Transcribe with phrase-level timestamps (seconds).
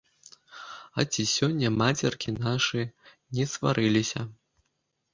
[1.03, 2.81] А ці сёння мацеркі нашы
[3.41, 4.29] не сварыліся?